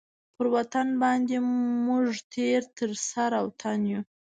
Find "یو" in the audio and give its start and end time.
3.91-4.01